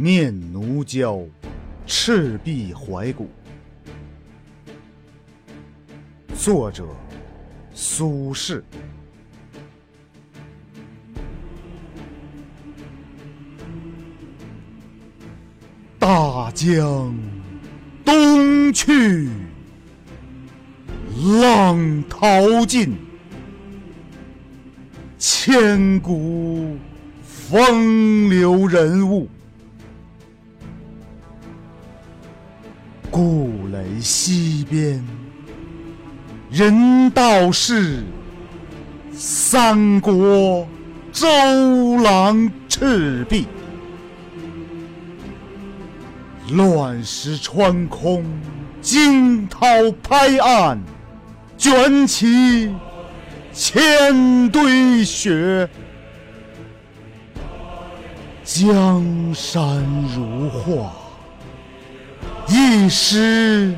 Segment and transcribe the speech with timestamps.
[0.00, 1.16] 念奴娇·
[1.84, 3.28] 赤壁怀古。
[6.36, 6.86] 作者：
[7.74, 8.62] 苏轼。
[15.98, 17.12] 大江
[18.04, 19.28] 东去，
[21.40, 22.96] 浪淘尽，
[25.18, 26.76] 千古
[27.24, 29.28] 风流人物。
[33.10, 35.04] 故垒西边，
[36.50, 38.04] 人道是
[39.12, 40.66] 三国
[41.12, 41.26] 周
[42.02, 43.46] 郎赤壁。
[46.50, 48.24] 乱石穿空，
[48.80, 49.66] 惊涛
[50.02, 50.78] 拍岸，
[51.56, 52.74] 卷起
[53.52, 55.68] 千堆雪。
[58.44, 59.84] 江山
[60.16, 60.92] 如画，
[62.48, 63.74] 一时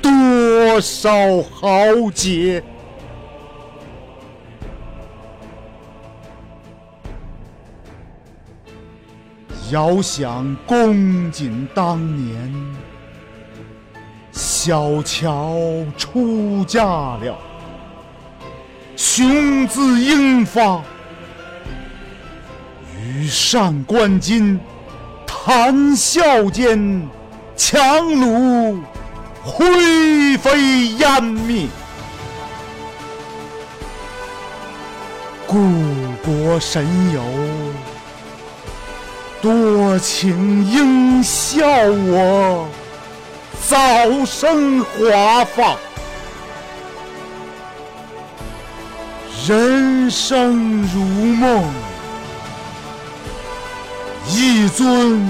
[0.00, 1.10] 多少
[1.42, 2.62] 豪杰。
[9.70, 12.74] 遥想公瑾当年，
[14.32, 15.58] 小乔
[15.98, 16.82] 出嫁
[17.18, 17.36] 了，
[18.96, 20.82] 雄姿英发，
[22.96, 24.58] 羽扇纶巾，
[25.26, 27.06] 谈笑间，
[27.58, 28.80] 强弩
[29.42, 31.66] 灰飞烟灭。
[35.44, 35.58] 故
[36.24, 37.20] 国神游。
[39.42, 42.68] 多情应笑我
[43.68, 43.76] 早
[44.24, 45.76] 生华发，
[49.46, 51.00] 人生如
[51.36, 51.64] 梦，
[54.28, 55.20] 一尊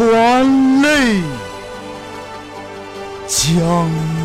[0.00, 0.42] 还
[0.82, 1.22] 酹
[3.28, 4.19] 江。